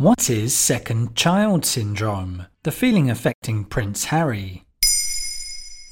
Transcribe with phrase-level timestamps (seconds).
[0.00, 2.46] What is second child syndrome?
[2.62, 4.64] The feeling affecting Prince Harry.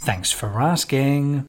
[0.00, 1.45] Thanks for asking.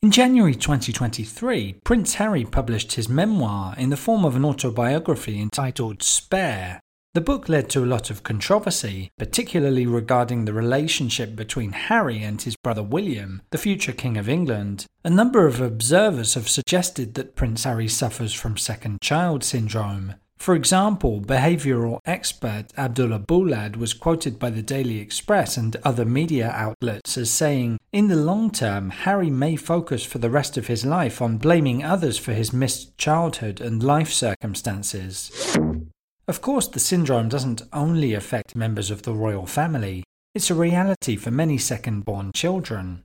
[0.00, 6.00] In January 2023, Prince Harry published his memoir in the form of an autobiography entitled
[6.00, 6.78] Spare.
[7.14, 12.40] The book led to a lot of controversy, particularly regarding the relationship between Harry and
[12.40, 14.86] his brother William, the future King of England.
[15.02, 20.14] A number of observers have suggested that Prince Harry suffers from second child syndrome.
[20.38, 26.50] For example, behavioral expert Abdullah Boulad was quoted by the Daily Express and other media
[26.50, 30.86] outlets as saying, In the long term, Harry may focus for the rest of his
[30.86, 35.30] life on blaming others for his missed childhood and life circumstances.
[36.28, 41.16] Of course, the syndrome doesn't only affect members of the royal family, it's a reality
[41.16, 43.02] for many second born children.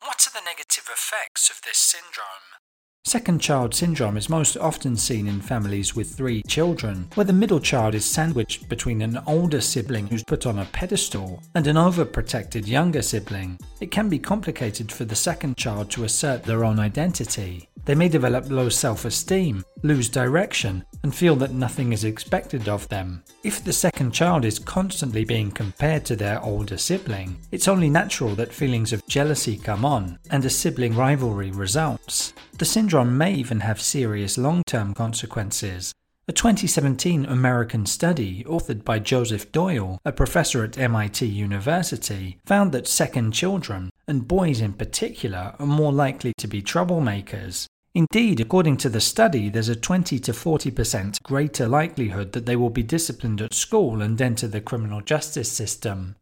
[0.00, 2.61] What are the negative effects of this syndrome?
[3.04, 7.58] Second child syndrome is most often seen in families with three children, where the middle
[7.58, 12.68] child is sandwiched between an older sibling who's put on a pedestal and an overprotected
[12.68, 13.58] younger sibling.
[13.80, 17.68] It can be complicated for the second child to assert their own identity.
[17.84, 22.88] They may develop low self esteem, lose direction, and feel that nothing is expected of
[22.88, 23.24] them.
[23.42, 28.34] If the second child is constantly being compared to their older sibling, it's only natural
[28.36, 32.34] that feelings of jealousy come on and a sibling rivalry results.
[32.58, 35.92] The syndrome may even have serious long term consequences.
[36.32, 42.88] A 2017 American study, authored by Joseph Doyle, a professor at MIT University, found that
[42.88, 47.66] second children, and boys in particular, are more likely to be troublemakers.
[47.94, 52.70] Indeed, according to the study, there's a 20 to 40% greater likelihood that they will
[52.70, 56.16] be disciplined at school and enter the criminal justice system.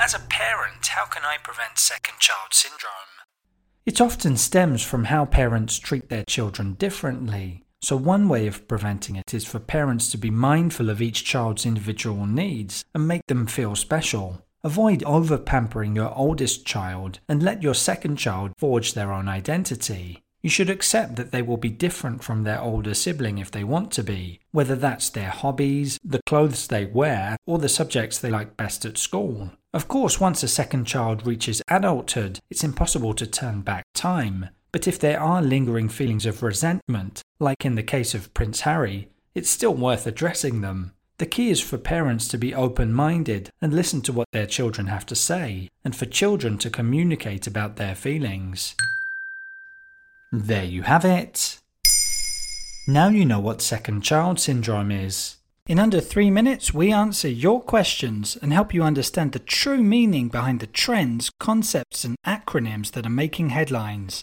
[0.00, 2.90] As a parent, how can I prevent second child syndrome?
[3.86, 7.62] It often stems from how parents treat their children differently.
[7.82, 11.64] So, one way of preventing it is for parents to be mindful of each child's
[11.64, 14.44] individual needs and make them feel special.
[14.62, 20.22] Avoid over pampering your oldest child and let your second child forge their own identity.
[20.42, 23.90] You should accept that they will be different from their older sibling if they want
[23.92, 28.56] to be, whether that's their hobbies, the clothes they wear, or the subjects they like
[28.56, 29.52] best at school.
[29.72, 34.48] Of course, once a second child reaches adulthood, it's impossible to turn back time.
[34.72, 39.08] But if there are lingering feelings of resentment, like in the case of Prince Harry,
[39.34, 40.92] it's still worth addressing them.
[41.18, 44.86] The key is for parents to be open minded and listen to what their children
[44.86, 48.74] have to say, and for children to communicate about their feelings.
[50.32, 51.58] There you have it.
[52.88, 55.36] Now you know what second child syndrome is.
[55.66, 60.28] In under three minutes, we answer your questions and help you understand the true meaning
[60.28, 64.22] behind the trends, concepts, and acronyms that are making headlines.